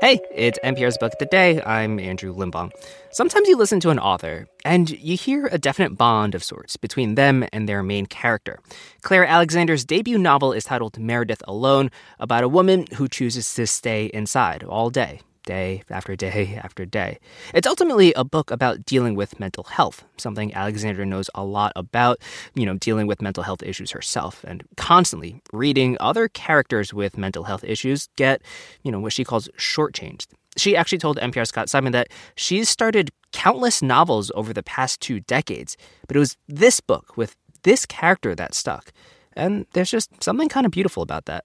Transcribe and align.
Hey, 0.00 0.18
it's 0.34 0.58
NPR's 0.64 0.96
Book 0.96 1.12
of 1.12 1.18
the 1.18 1.26
Day. 1.26 1.62
I'm 1.62 2.00
Andrew 2.00 2.34
Limbong. 2.34 2.72
Sometimes 3.10 3.46
you 3.46 3.56
listen 3.58 3.80
to 3.80 3.90
an 3.90 3.98
author 3.98 4.48
and 4.64 4.88
you 4.88 5.14
hear 5.14 5.46
a 5.52 5.58
definite 5.58 5.98
bond 5.98 6.34
of 6.34 6.42
sorts 6.42 6.78
between 6.78 7.16
them 7.16 7.44
and 7.52 7.68
their 7.68 7.82
main 7.82 8.06
character. 8.06 8.60
Claire 9.02 9.26
Alexander's 9.26 9.84
debut 9.84 10.16
novel 10.16 10.54
is 10.54 10.64
titled 10.64 10.98
Meredith 10.98 11.42
Alone, 11.46 11.90
about 12.18 12.44
a 12.44 12.48
woman 12.48 12.86
who 12.94 13.08
chooses 13.08 13.52
to 13.52 13.66
stay 13.66 14.06
inside 14.06 14.62
all 14.62 14.88
day 14.88 15.20
day 15.50 15.82
after 15.90 16.14
day 16.14 16.60
after 16.62 16.86
day. 16.86 17.18
It's 17.52 17.66
ultimately 17.66 18.12
a 18.14 18.22
book 18.22 18.52
about 18.52 18.84
dealing 18.84 19.16
with 19.16 19.40
mental 19.40 19.64
health, 19.64 20.04
something 20.16 20.54
Alexander 20.54 21.04
knows 21.04 21.28
a 21.34 21.44
lot 21.44 21.72
about, 21.74 22.18
you 22.54 22.64
know, 22.64 22.76
dealing 22.78 23.08
with 23.08 23.20
mental 23.20 23.42
health 23.42 23.62
issues 23.64 23.90
herself 23.90 24.44
and 24.44 24.62
constantly 24.76 25.42
reading 25.52 25.96
other 25.98 26.28
characters 26.28 26.94
with 26.94 27.18
mental 27.18 27.44
health 27.44 27.64
issues 27.64 28.08
get, 28.14 28.42
you 28.84 28.92
know, 28.92 29.00
what 29.00 29.12
she 29.12 29.24
calls 29.24 29.48
shortchanged. 29.58 30.28
She 30.56 30.76
actually 30.76 30.98
told 30.98 31.18
NPR 31.18 31.46
Scott 31.46 31.68
Simon 31.68 31.92
that 31.92 32.08
she's 32.36 32.68
started 32.68 33.10
countless 33.32 33.82
novels 33.82 34.30
over 34.36 34.52
the 34.52 34.62
past 34.62 35.00
two 35.00 35.18
decades, 35.20 35.76
but 36.06 36.16
it 36.16 36.20
was 36.20 36.36
this 36.46 36.80
book 36.80 37.16
with 37.16 37.34
this 37.64 37.86
character 37.86 38.36
that 38.36 38.54
stuck. 38.54 38.92
And 39.34 39.66
there's 39.72 39.90
just 39.90 40.10
something 40.22 40.48
kind 40.48 40.66
of 40.66 40.72
beautiful 40.72 41.02
about 41.02 41.26
that. 41.26 41.44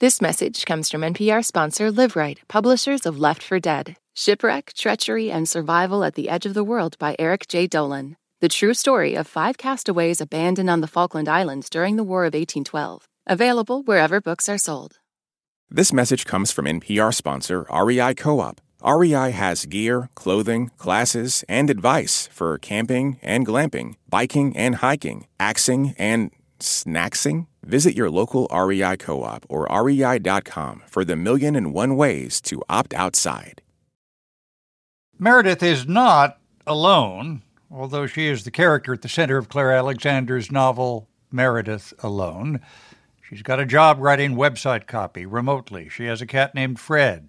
This 0.00 0.20
message 0.20 0.64
comes 0.64 0.90
from 0.90 1.02
NPR 1.02 1.44
sponsor 1.44 1.92
Liveright, 1.92 2.38
publishers 2.48 3.06
of 3.06 3.16
Left 3.16 3.40
for 3.40 3.60
Dead 3.60 3.96
Shipwreck, 4.12 4.72
Treachery, 4.74 5.30
and 5.30 5.48
Survival 5.48 6.02
at 6.02 6.16
the 6.16 6.28
Edge 6.28 6.46
of 6.46 6.54
the 6.54 6.64
World 6.64 6.98
by 6.98 7.14
Eric 7.16 7.46
J. 7.46 7.68
Dolin. 7.68 8.16
The 8.40 8.48
true 8.48 8.74
story 8.74 9.14
of 9.14 9.28
five 9.28 9.56
castaways 9.56 10.20
abandoned 10.20 10.68
on 10.68 10.80
the 10.80 10.88
Falkland 10.88 11.28
Islands 11.28 11.70
during 11.70 11.94
the 11.94 12.02
War 12.02 12.22
of 12.24 12.34
1812. 12.34 13.06
Available 13.28 13.84
wherever 13.84 14.20
books 14.20 14.48
are 14.48 14.58
sold. 14.58 14.98
This 15.70 15.92
message 15.92 16.24
comes 16.24 16.50
from 16.50 16.64
NPR 16.64 17.14
sponsor 17.14 17.64
REI 17.72 18.14
Co 18.14 18.40
op. 18.40 18.60
REI 18.84 19.30
has 19.30 19.64
gear, 19.64 20.08
clothing, 20.16 20.72
classes, 20.76 21.44
and 21.48 21.70
advice 21.70 22.28
for 22.32 22.58
camping 22.58 23.20
and 23.22 23.46
glamping, 23.46 23.94
biking 24.08 24.56
and 24.56 24.74
hiking, 24.76 25.28
axing 25.38 25.94
and 25.98 26.32
snacksing? 26.58 27.46
Visit 27.64 27.96
your 27.96 28.10
local 28.10 28.46
REI 28.54 28.96
co 28.96 29.22
op 29.22 29.46
or 29.48 29.66
rei.com 29.70 30.82
for 30.86 31.04
the 31.04 31.16
million 31.16 31.56
and 31.56 31.72
one 31.72 31.96
ways 31.96 32.40
to 32.42 32.62
opt 32.68 32.92
outside. 32.94 33.62
Meredith 35.18 35.62
is 35.62 35.86
not 35.86 36.38
alone, 36.66 37.42
although 37.70 38.06
she 38.06 38.26
is 38.26 38.44
the 38.44 38.50
character 38.50 38.92
at 38.92 39.02
the 39.02 39.08
center 39.08 39.38
of 39.38 39.48
Claire 39.48 39.72
Alexander's 39.72 40.52
novel 40.52 41.08
Meredith 41.30 41.94
Alone. 42.02 42.60
She's 43.22 43.42
got 43.42 43.60
a 43.60 43.66
job 43.66 43.98
writing 43.98 44.36
website 44.36 44.86
copy 44.86 45.24
remotely. 45.24 45.88
She 45.88 46.04
has 46.04 46.20
a 46.20 46.26
cat 46.26 46.54
named 46.54 46.78
Fred. 46.78 47.28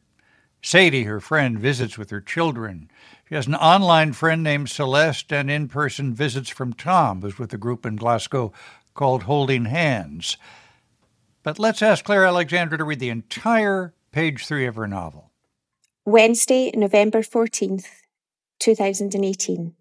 Sadie, 0.61 1.03
her 1.03 1.19
friend, 1.21 1.59
visits 1.59 1.97
with 1.97 2.09
her 2.09 2.21
children. 2.21 2.89
She 3.29 3.35
has 3.35 3.47
an 3.47 3.55
online 3.55 4.13
friend 4.13 4.43
named 4.43 4.69
Celeste 4.69 5.31
and 5.31 5.49
in 5.49 5.67
person 5.67 6.13
visits 6.13 6.49
from 6.49 6.73
Tom, 6.73 7.21
who's 7.21 7.39
with 7.39 7.53
a 7.53 7.57
group 7.57 7.85
in 7.85 7.95
Glasgow 7.95 8.51
called 8.95 9.23
Holding 9.23 9.65
Hands. 9.65 10.37
But 11.43 11.59
let's 11.59 11.83
ask 11.83 12.03
Claire 12.03 12.25
Alexander 12.25 12.75
to 12.77 12.83
read 12.83 12.99
the 12.99 13.09
entire 13.09 13.93
page 14.11 14.47
three 14.47 14.65
of 14.65 14.75
her 14.75 14.87
novel. 14.87 15.31
Wednesday, 16.05 16.71
November 16.73 17.21
14th, 17.21 17.85
2018. 18.59 19.75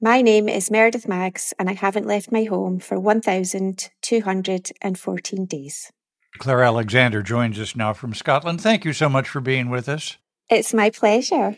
My 0.00 0.22
name 0.22 0.48
is 0.48 0.70
Meredith 0.70 1.08
Maggs, 1.08 1.52
and 1.58 1.68
I 1.70 1.72
haven't 1.72 2.06
left 2.06 2.30
my 2.30 2.44
home 2.44 2.78
for 2.78 3.00
1,214 3.00 5.46
days. 5.46 5.90
Claire 6.38 6.62
Alexander 6.62 7.22
joins 7.22 7.58
us 7.58 7.74
now 7.74 7.94
from 7.94 8.12
Scotland. 8.12 8.60
Thank 8.60 8.84
you 8.84 8.92
so 8.92 9.08
much 9.08 9.26
for 9.28 9.40
being 9.40 9.70
with 9.70 9.88
us. 9.88 10.18
It's 10.50 10.74
my 10.74 10.90
pleasure. 10.90 11.56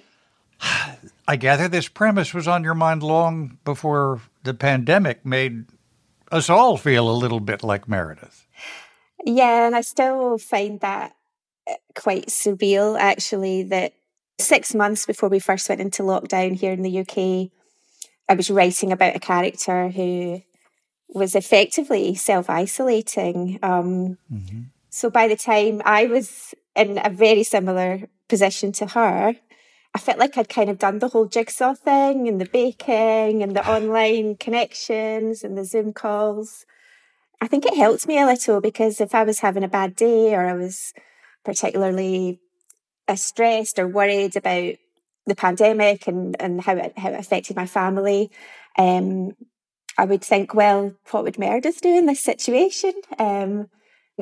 I 1.29 1.37
gather 1.37 1.67
this 1.67 1.89
premise 1.89 2.33
was 2.33 2.47
on 2.47 2.63
your 2.63 2.75
mind 2.75 3.03
long 3.03 3.59
before 3.65 4.21
the 4.45 4.55
pandemic 4.55 5.27
made 5.27 5.65
us 6.31 6.51
all 6.51 6.77
feel 6.77 7.11
a 7.11 7.13
little 7.13 7.41
bit 7.41 7.63
like 7.63 7.89
Meredith. 7.89 8.47
Yeah, 9.25 9.67
and 9.67 9.75
I 9.75 9.81
still 9.81 10.39
find 10.39 10.81
that 10.81 11.17
uh, 11.69 11.75
quite 11.95 12.27
surreal, 12.27 12.99
actually, 12.99 13.65
that 13.65 13.93
six 14.39 14.75
months 14.75 15.07
before 15.07 15.29
we 15.29 15.39
first 15.39 15.69
went 15.69 15.81
into 15.81 16.03
lockdown 16.03 16.55
here 16.55 16.73
in 16.73 16.83
the 16.83 17.01
UK, 17.01 17.51
I 18.29 18.35
was 18.35 18.51
writing 18.51 18.93
about 18.93 19.17
a 19.17 19.21
character 19.21 19.89
who 19.89 20.43
was 21.09 21.35
effectively 21.35 22.15
self 22.15 22.51
isolating. 22.51 23.59
Um, 23.63 24.19
mm-hmm. 24.33 24.63
So 24.91 25.11
by 25.11 25.29
the 25.29 25.37
time 25.37 25.83
I 25.85 26.07
was 26.07 26.55
in 26.75 27.01
a 27.03 27.11
very 27.11 27.43
similar 27.43 28.09
position 28.29 28.73
to 28.73 28.87
her, 28.87 29.35
I 29.97 29.99
felt 29.99 30.19
like 30.19 30.37
I'd 30.37 30.51
kind 30.51 30.69
of 30.69 30.79
done 30.79 30.99
the 30.99 31.09
whole 31.09 31.25
jigsaw 31.25 31.73
thing 31.73 32.29
and 32.29 32.39
the 32.39 32.45
baking 32.45 33.43
and 33.43 33.57
the 33.57 33.67
online 33.75 34.37
connections 34.37 35.43
and 35.43 35.57
the 35.57 35.65
Zoom 35.65 35.95
calls. 35.95 36.67
I 37.41 37.47
think 37.47 37.65
it 37.65 37.79
helped 37.79 38.07
me 38.07 38.21
a 38.21 38.27
little 38.27 38.61
because 38.61 39.01
if 39.01 39.15
I 39.15 39.25
was 39.25 39.41
having 39.41 39.65
a 39.65 39.69
bad 39.69 39.97
day 39.97 40.35
or 40.35 40.47
I 40.47 40.53
was 40.53 40.93
particularly 41.47 42.41
stressed 43.15 43.79
or 43.79 43.89
worried 43.89 44.37
about 44.37 44.75
the 45.25 45.35
pandemic 45.35 46.07
and, 46.07 46.37
and 46.39 46.61
how 46.61 46.77
it, 46.77 46.99
how 46.99 47.09
it 47.09 47.19
affected 47.19 47.57
my 47.57 47.67
family, 47.67 48.31
um, 48.77 49.31
I 49.97 50.05
would 50.05 50.23
think, 50.23 50.53
well, 50.53 50.93
what 51.11 51.25
would 51.25 51.39
Meredith 51.39 51.81
do 51.81 51.97
in 51.97 52.05
this 52.05 52.23
situation? 52.23 52.93
Um, 53.19 53.71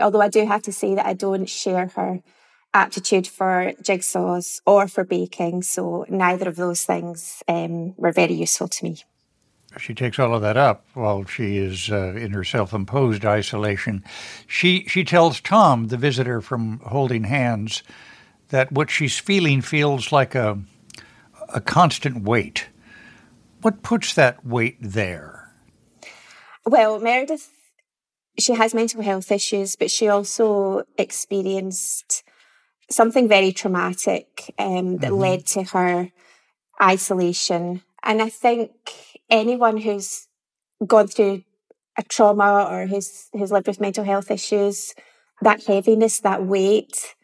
although 0.01 0.23
I 0.23 0.29
do 0.29 0.47
have 0.47 0.63
to 0.63 0.73
say 0.73 0.95
that 0.95 1.07
I 1.07 1.15
don't 1.15 1.47
share 1.47 1.89
her 1.97 2.21
aptitude 2.75 3.27
for 3.27 3.73
jigsaws 3.81 4.61
or 4.67 4.89
for 4.89 5.05
baking. 5.05 5.63
So 5.63 6.05
neither 6.09 6.49
of 6.49 6.57
those 6.57 6.85
things 6.85 7.43
um, 7.49 7.95
were 7.97 8.13
very 8.13 8.35
useful 8.35 8.69
to 8.69 8.85
me. 8.85 8.99
She 9.79 9.95
takes 9.95 10.19
all 10.19 10.35
of 10.35 10.43
that 10.43 10.57
up 10.57 10.85
while 10.95 11.25
she 11.25 11.57
is 11.57 11.91
uh, 11.91 12.15
in 12.15 12.33
her 12.33 12.45
self-imposed 12.45 13.25
isolation. 13.25 14.05
She 14.47 14.85
she 14.87 15.05
tells 15.05 15.41
Tom, 15.41 15.89
the 15.89 15.97
visitor 15.97 16.41
from 16.41 16.81
Holding 16.81 17.25
Hands, 17.25 17.83
that 18.51 18.71
what 18.71 18.91
she's 18.91 19.19
feeling 19.19 19.63
feels 19.63 20.13
like 20.13 20.35
a 20.35 20.61
a 21.49 21.61
constant 21.61 22.23
weight. 22.23 22.69
What 23.63 23.83
puts 23.83 24.15
that 24.15 24.45
weight 24.45 24.77
there? 24.81 25.51
Well, 26.67 26.99
Meredith, 26.99 27.51
she 28.39 28.55
has 28.55 28.75
mental 28.75 29.03
health 29.03 29.31
issues, 29.31 29.77
but 29.77 29.91
she 29.91 30.09
also 30.09 30.85
experienced 30.99 32.24
something 32.91 33.29
very 33.29 33.53
traumatic 33.53 34.53
um, 34.59 34.99
that 34.99 35.11
mm-hmm. 35.11 35.21
led 35.21 35.47
to 35.47 35.63
her 35.65 36.11
isolation. 36.83 37.83
And 38.03 38.21
I 38.21 38.29
think 38.29 38.71
anyone 39.31 39.77
who's 39.79 40.29
gone 40.87 41.09
through 41.09 41.45
a 41.97 42.03
trauma 42.03 42.67
or 42.71 42.87
who's 42.87 43.29
who's 43.33 43.53
lived 43.53 43.67
with 43.67 43.81
mental 43.81 44.05
health 44.05 44.31
issues, 44.31 44.95
that 45.41 45.65
heaviness, 45.65 46.21
that 46.21 46.45
weight, 46.45 47.15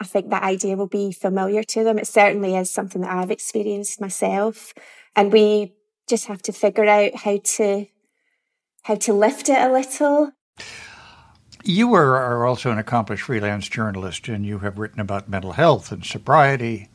I 0.00 0.04
think 0.04 0.30
that 0.30 0.42
idea 0.42 0.76
will 0.76 0.88
be 0.88 1.12
familiar 1.12 1.62
to 1.62 1.84
them. 1.84 1.98
It 1.98 2.06
certainly 2.06 2.56
is 2.56 2.70
something 2.70 3.02
that 3.02 3.10
I've 3.10 3.30
experienced 3.30 4.00
myself. 4.00 4.72
And 5.14 5.32
we 5.32 5.74
just 6.08 6.26
have 6.26 6.42
to 6.42 6.52
figure 6.52 6.86
out 6.86 7.14
how 7.14 7.38
to 7.56 7.86
how 8.82 8.96
to 8.96 9.12
lift 9.12 9.48
it 9.48 9.58
a 9.58 9.72
little. 9.72 10.32
You 11.64 11.94
are 11.94 12.44
also 12.44 12.70
an 12.70 12.78
accomplished 12.78 13.24
freelance 13.24 13.68
journalist, 13.68 14.28
and 14.28 14.44
you 14.44 14.60
have 14.60 14.78
written 14.78 15.00
about 15.00 15.28
mental 15.28 15.52
health 15.52 15.92
and 15.92 16.04
sobriety 16.04 16.88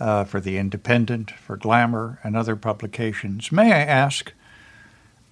uh, 0.00 0.24
for 0.24 0.40
The 0.40 0.56
Independent, 0.56 1.30
for 1.30 1.56
Glamour, 1.56 2.18
and 2.24 2.36
other 2.36 2.56
publications. 2.56 3.52
May 3.52 3.72
I 3.72 3.80
ask, 3.80 4.32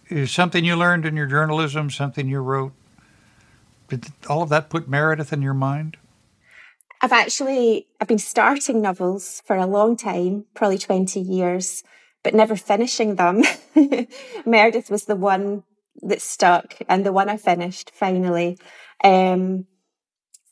is 0.08 0.30
something 0.30 0.64
you 0.64 0.76
learned 0.76 1.06
in 1.06 1.16
your 1.16 1.26
journalism, 1.26 1.90
something 1.90 2.28
you 2.28 2.40
wrote, 2.40 2.72
did 3.88 4.06
all 4.28 4.42
of 4.42 4.48
that 4.50 4.70
put 4.70 4.88
Meredith 4.88 5.32
in 5.32 5.42
your 5.42 5.54
mind? 5.54 5.96
I've 7.00 7.12
actually 7.12 7.86
I've 8.00 8.08
been 8.08 8.18
starting 8.18 8.80
novels 8.80 9.42
for 9.46 9.56
a 9.56 9.66
long 9.66 9.96
time, 9.96 10.46
probably 10.54 10.78
20 10.78 11.20
years, 11.20 11.84
but 12.22 12.34
never 12.34 12.56
finishing 12.56 13.16
them. 13.16 13.42
Meredith 14.46 14.90
was 14.90 15.04
the 15.04 15.16
one 15.16 15.64
that 16.02 16.22
stuck 16.22 16.76
and 16.88 17.04
the 17.04 17.12
one 17.12 17.28
I 17.28 17.36
finished 17.36 17.92
finally. 17.94 18.58
Um, 19.02 19.66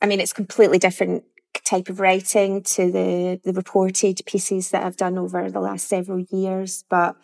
I 0.00 0.06
mean, 0.06 0.20
it's 0.20 0.32
completely 0.32 0.78
different 0.78 1.24
type 1.64 1.88
of 1.88 2.00
writing 2.00 2.62
to 2.62 2.90
the 2.90 3.40
the 3.44 3.52
reported 3.52 4.20
pieces 4.26 4.70
that 4.70 4.84
I've 4.84 4.96
done 4.96 5.18
over 5.18 5.50
the 5.50 5.60
last 5.60 5.88
several 5.88 6.20
years, 6.20 6.84
but 6.88 7.16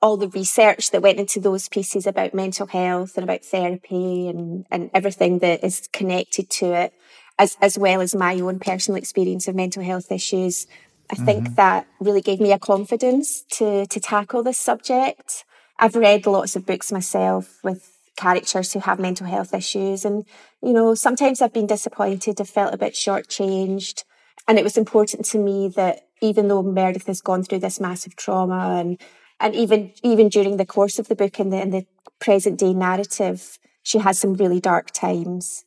all 0.00 0.16
the 0.16 0.28
research 0.28 0.90
that 0.90 1.02
went 1.02 1.18
into 1.18 1.40
those 1.40 1.68
pieces 1.68 2.06
about 2.06 2.34
mental 2.34 2.66
health 2.66 3.16
and 3.16 3.24
about 3.24 3.44
therapy 3.44 4.28
and, 4.28 4.64
and 4.70 4.90
everything 4.94 5.40
that 5.40 5.64
is 5.64 5.88
connected 5.92 6.48
to 6.50 6.72
it, 6.72 6.92
as, 7.38 7.56
as 7.60 7.76
well 7.78 8.00
as 8.00 8.14
my 8.14 8.34
own 8.40 8.60
personal 8.60 8.96
experience 8.96 9.48
of 9.48 9.56
mental 9.56 9.82
health 9.82 10.12
issues. 10.12 10.66
I 11.10 11.14
mm-hmm. 11.14 11.24
think 11.24 11.56
that 11.56 11.86
really 12.00 12.20
gave 12.20 12.40
me 12.40 12.52
a 12.52 12.58
confidence 12.58 13.42
to, 13.52 13.86
to 13.86 14.00
tackle 14.00 14.42
this 14.42 14.58
subject. 14.58 15.44
I've 15.78 15.94
read 15.94 16.26
lots 16.26 16.56
of 16.56 16.66
books 16.66 16.90
myself 16.90 17.58
with 17.62 17.98
characters 18.16 18.72
who 18.72 18.80
have 18.80 18.98
mental 18.98 19.26
health 19.26 19.54
issues. 19.54 20.04
And, 20.04 20.24
you 20.60 20.72
know, 20.72 20.94
sometimes 20.94 21.40
I've 21.40 21.52
been 21.52 21.66
disappointed. 21.66 22.40
I've 22.40 22.50
felt 22.50 22.74
a 22.74 22.78
bit 22.78 22.94
shortchanged. 22.94 24.04
And 24.48 24.58
it 24.58 24.64
was 24.64 24.76
important 24.76 25.24
to 25.26 25.38
me 25.38 25.68
that 25.76 26.08
even 26.20 26.48
though 26.48 26.62
Meredith 26.62 27.06
has 27.06 27.20
gone 27.20 27.44
through 27.44 27.60
this 27.60 27.80
massive 27.80 28.16
trauma 28.16 28.76
and 28.80 29.00
and 29.40 29.54
even 29.54 29.92
even 30.02 30.28
during 30.28 30.56
the 30.56 30.66
course 30.66 30.98
of 30.98 31.06
the 31.06 31.14
book 31.14 31.38
and 31.38 31.52
the, 31.52 31.60
in 31.60 31.70
the 31.70 31.86
present 32.18 32.58
day 32.58 32.74
narrative, 32.74 33.58
she 33.84 33.98
has 33.98 34.18
some 34.18 34.34
really 34.34 34.58
dark 34.58 34.90
times. 34.90 35.64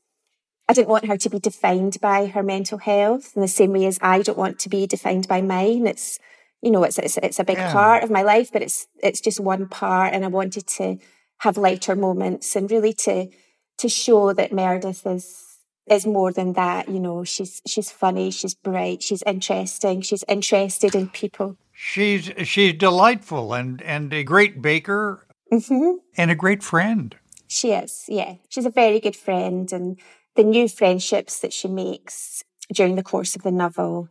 I 0.67 0.73
didn't 0.73 0.89
want 0.89 1.07
her 1.07 1.17
to 1.17 1.29
be 1.29 1.39
defined 1.39 1.99
by 2.01 2.27
her 2.27 2.43
mental 2.43 2.79
health 2.79 3.31
in 3.35 3.41
the 3.41 3.47
same 3.47 3.71
way 3.71 3.85
as 3.85 3.99
I 4.01 4.21
don't 4.21 4.37
want 4.37 4.59
to 4.59 4.69
be 4.69 4.87
defined 4.87 5.27
by 5.27 5.41
mine. 5.41 5.87
It's 5.87 6.19
you 6.61 6.71
know, 6.71 6.83
it's 6.83 6.97
it's, 6.99 7.17
it's 7.17 7.39
a 7.39 7.43
big 7.43 7.57
yeah. 7.57 7.71
part 7.71 8.03
of 8.03 8.11
my 8.11 8.21
life, 8.21 8.51
but 8.51 8.61
it's 8.61 8.87
it's 9.01 9.21
just 9.21 9.39
one 9.39 9.67
part, 9.67 10.13
and 10.13 10.23
I 10.23 10.27
wanted 10.27 10.67
to 10.67 10.97
have 11.39 11.57
lighter 11.57 11.95
moments 11.95 12.55
and 12.55 12.69
really 12.69 12.93
to 12.93 13.29
to 13.79 13.89
show 13.89 14.33
that 14.33 14.53
Meredith 14.53 15.05
is 15.05 15.57
is 15.89 16.05
more 16.05 16.31
than 16.31 16.53
that. 16.53 16.87
You 16.87 16.99
know, 16.99 17.23
she's 17.23 17.61
she's 17.67 17.91
funny, 17.91 18.31
she's 18.31 18.53
bright, 18.53 19.01
she's 19.01 19.23
interesting, 19.23 20.01
she's 20.01 20.23
interested 20.27 20.95
in 20.95 21.09
people. 21.09 21.57
She's 21.73 22.31
she's 22.43 22.73
delightful 22.73 23.53
and 23.53 23.81
and 23.81 24.13
a 24.13 24.23
great 24.23 24.61
baker 24.61 25.25
mm-hmm. 25.51 25.97
and 26.15 26.31
a 26.31 26.35
great 26.35 26.63
friend. 26.63 27.15
She 27.47 27.71
is, 27.71 28.05
yeah. 28.07 28.35
She's 28.47 28.65
a 28.65 28.69
very 28.69 28.99
good 28.99 29.15
friend, 29.15 29.71
and 29.73 29.99
the 30.35 30.43
new 30.43 30.69
friendships 30.69 31.39
that 31.39 31.51
she 31.51 31.67
makes 31.67 32.43
during 32.73 32.95
the 32.95 33.03
course 33.03 33.35
of 33.35 33.41
the 33.41 33.51
novel, 33.51 34.07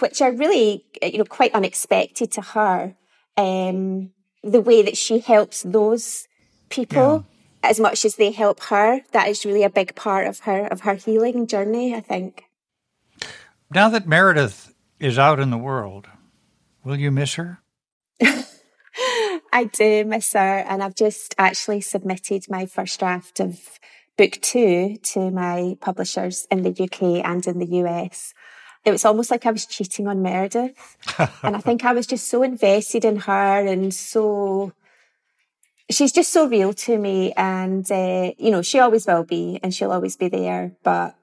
which 0.00 0.20
are 0.20 0.32
really 0.32 0.84
you 1.02 1.18
know 1.18 1.24
quite 1.24 1.54
unexpected 1.54 2.32
to 2.32 2.40
her. 2.40 2.96
Um, 3.36 4.10
the 4.42 4.60
way 4.60 4.82
that 4.82 4.96
she 4.96 5.18
helps 5.18 5.62
those 5.62 6.28
people 6.68 7.24
yeah. 7.62 7.70
as 7.70 7.80
much 7.80 8.04
as 8.04 8.16
they 8.16 8.30
help 8.30 8.62
her. 8.64 9.00
That 9.12 9.28
is 9.28 9.44
really 9.44 9.64
a 9.64 9.70
big 9.70 9.94
part 9.94 10.26
of 10.26 10.40
her 10.40 10.66
of 10.66 10.80
her 10.80 10.94
healing 10.94 11.46
journey, 11.46 11.94
I 11.94 12.00
think. 12.00 12.44
Now 13.70 13.88
that 13.88 14.06
Meredith 14.06 14.74
is 14.98 15.18
out 15.18 15.40
in 15.40 15.50
the 15.50 15.58
world, 15.58 16.08
will 16.84 16.96
you 16.96 17.10
miss 17.10 17.34
her? 17.34 17.60
I 19.52 19.64
do 19.64 20.04
miss 20.04 20.32
her, 20.32 20.58
and 20.58 20.82
I've 20.82 20.94
just 20.94 21.34
actually 21.38 21.80
submitted 21.80 22.44
my 22.48 22.66
first 22.66 22.98
draft 22.98 23.40
of 23.40 23.78
book 24.16 24.38
two 24.40 24.96
to 25.02 25.30
my 25.30 25.76
publishers 25.80 26.46
in 26.50 26.62
the 26.62 26.70
UK 26.70 27.24
and 27.24 27.46
in 27.46 27.58
the 27.58 27.76
US. 27.82 28.34
It 28.84 28.90
was 28.90 29.04
almost 29.04 29.30
like 29.30 29.46
I 29.46 29.50
was 29.50 29.64
cheating 29.66 30.06
on 30.06 30.22
Meredith. 30.22 30.96
and 31.42 31.56
I 31.56 31.60
think 31.60 31.84
I 31.84 31.92
was 31.92 32.06
just 32.06 32.28
so 32.28 32.42
invested 32.42 33.04
in 33.04 33.16
her 33.16 33.66
and 33.66 33.94
so 33.94 34.72
she's 35.90 36.12
just 36.12 36.32
so 36.32 36.46
real 36.46 36.72
to 36.72 36.98
me. 36.98 37.32
And 37.32 37.90
uh, 37.90 38.32
you 38.38 38.50
know 38.50 38.62
she 38.62 38.78
always 38.78 39.06
will 39.06 39.24
be 39.24 39.58
and 39.62 39.74
she'll 39.74 39.92
always 39.92 40.16
be 40.16 40.28
there 40.28 40.72
but 40.82 41.14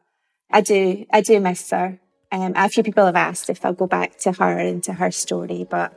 i 0.51 0.61
do 0.61 1.05
i 1.11 1.21
do 1.21 1.39
miss 1.39 1.69
her. 1.71 1.99
Um, 2.33 2.53
a 2.55 2.69
few 2.69 2.83
people 2.83 3.05
have 3.05 3.15
asked 3.15 3.49
if 3.49 3.65
i'll 3.65 3.73
go 3.73 3.87
back 3.87 4.17
to 4.19 4.31
her 4.33 4.57
and 4.57 4.83
to 4.83 4.93
her 4.93 5.11
story 5.11 5.65
but 5.69 5.93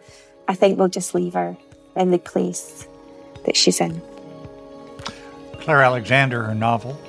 i 0.48 0.54
think 0.54 0.78
we'll 0.78 0.88
just 0.88 1.14
leave 1.14 1.34
her 1.34 1.56
in 1.96 2.10
the 2.10 2.18
place 2.18 2.86
that 3.44 3.56
she's 3.56 3.80
in. 3.80 4.00
Claire 5.60 5.82
alexander 5.82 6.42
her 6.44 6.54
novel 6.54 7.00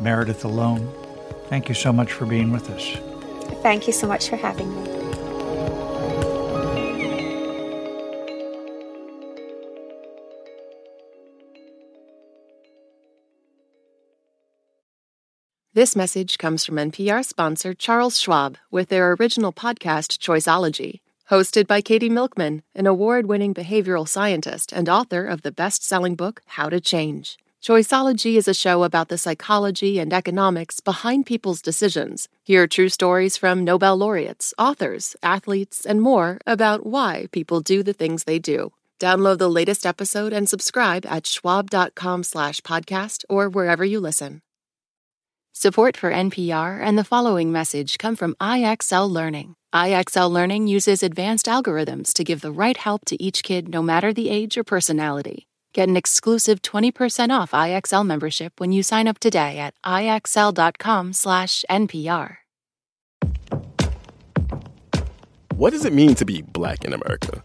meredith 0.00 0.44
alone. 0.44 0.92
Thank 1.48 1.68
you 1.68 1.74
so 1.74 1.92
much 1.92 2.12
for 2.12 2.26
being 2.26 2.50
with 2.50 2.70
us 2.70 3.13
thank 3.64 3.86
you 3.86 3.92
so 3.92 4.06
much 4.06 4.28
for 4.28 4.36
having 4.36 4.68
me 4.72 4.94
This 15.72 15.96
message 15.96 16.38
comes 16.38 16.64
from 16.64 16.76
NPR 16.76 17.24
sponsor 17.24 17.74
Charles 17.74 18.20
Schwab 18.20 18.58
with 18.70 18.90
their 18.90 19.10
original 19.14 19.52
podcast, 19.52 20.18
Choiceology. 20.18 21.00
Hosted 21.30 21.66
by 21.66 21.80
Katie 21.80 22.08
Milkman, 22.08 22.62
an 22.76 22.86
award 22.86 23.26
winning 23.26 23.52
behavioral 23.52 24.06
scientist 24.06 24.72
and 24.72 24.88
author 24.88 25.26
of 25.26 25.42
the 25.42 25.50
best 25.50 25.82
selling 25.82 26.14
book, 26.14 26.42
How 26.46 26.68
to 26.68 26.80
Change. 26.80 27.38
Choiceology 27.64 28.36
is 28.36 28.46
a 28.46 28.52
show 28.52 28.82
about 28.82 29.08
the 29.08 29.16
psychology 29.16 29.98
and 29.98 30.12
economics 30.12 30.80
behind 30.80 31.24
people's 31.24 31.62
decisions. 31.62 32.28
Hear 32.42 32.66
true 32.66 32.90
stories 32.90 33.38
from 33.38 33.64
Nobel 33.64 33.96
laureates, 33.96 34.52
authors, 34.58 35.16
athletes, 35.22 35.86
and 35.86 36.02
more 36.02 36.36
about 36.46 36.84
why 36.84 37.24
people 37.32 37.62
do 37.62 37.82
the 37.82 37.94
things 37.94 38.24
they 38.24 38.38
do. 38.38 38.72
Download 39.00 39.38
the 39.38 39.48
latest 39.48 39.86
episode 39.86 40.30
and 40.30 40.46
subscribe 40.46 41.06
at 41.06 41.26
schwab.com 41.26 42.24
slash 42.24 42.60
podcast 42.60 43.24
or 43.30 43.48
wherever 43.48 43.82
you 43.82 43.98
listen. 43.98 44.42
Support 45.54 45.96
for 45.96 46.12
NPR 46.12 46.82
and 46.82 46.98
the 46.98 47.02
following 47.02 47.50
message 47.50 47.96
come 47.96 48.14
from 48.14 48.34
IXL 48.42 49.10
Learning. 49.10 49.56
IXL 49.74 50.30
Learning 50.30 50.66
uses 50.66 51.02
advanced 51.02 51.46
algorithms 51.46 52.12
to 52.12 52.24
give 52.24 52.42
the 52.42 52.52
right 52.52 52.76
help 52.76 53.06
to 53.06 53.22
each 53.22 53.42
kid 53.42 53.70
no 53.70 53.80
matter 53.80 54.12
the 54.12 54.28
age 54.28 54.58
or 54.58 54.64
personality. 54.64 55.46
Get 55.74 55.90
an 55.90 55.96
exclusive 55.96 56.62
20% 56.62 57.28
off 57.28 57.50
IXL 57.50 58.06
membership 58.06 58.60
when 58.60 58.72
you 58.72 58.82
sign 58.82 59.06
up 59.06 59.18
today 59.18 59.58
at 59.58 59.74
IXL.com/NPR. 59.84 62.36
What 65.56 65.70
does 65.70 65.84
it 65.84 65.92
mean 65.92 66.14
to 66.14 66.24
be 66.24 66.40
black 66.42 66.84
in 66.84 66.94
America? 66.94 67.44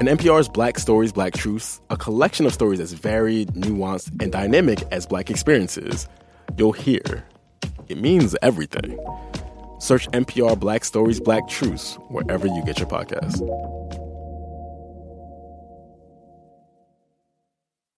In 0.00 0.08
NPR's 0.08 0.48
Black 0.48 0.78
Stories, 0.78 1.12
Black 1.12 1.32
Truths, 1.32 1.80
a 1.90 1.96
collection 1.96 2.44
of 2.44 2.52
stories 2.52 2.80
as 2.80 2.92
varied, 2.92 3.54
nuanced, 3.54 4.10
and 4.20 4.30
dynamic 4.30 4.82
as 4.92 5.06
black 5.06 5.30
experiences– 5.30 6.06
you'll 6.56 6.72
hear. 6.72 7.24
It 7.88 7.98
means 7.98 8.36
everything. 8.42 8.98
Search 9.78 10.08
NPR 10.08 10.58
Black 10.58 10.84
Stories, 10.84 11.20
Black 11.20 11.48
Truths 11.48 11.96
wherever 12.08 12.46
you 12.46 12.62
get 12.64 12.78
your 12.78 12.88
podcasts. 12.88 13.40